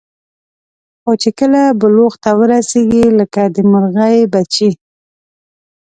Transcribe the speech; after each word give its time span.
خو 1.01 1.11
چې 1.21 1.29
کله 1.39 1.61
بلوغ 1.79 2.13
ته 2.23 2.29
ورسېږي 2.39 3.05
لکه 3.19 3.41
د 3.55 3.57
مرغۍ 3.71 4.17
بچي. 4.33 4.69